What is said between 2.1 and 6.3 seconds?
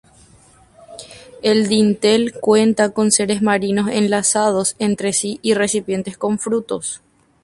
cuenta con seres marinos enlazados entre sí y recipientes